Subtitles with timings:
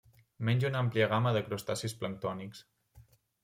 [0.47, 2.67] Menja una àmplia gamma de crustacis planctònics.